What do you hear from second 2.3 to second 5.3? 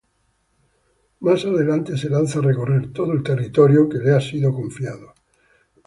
a recorrer todo el territorio que le ha sido confiado.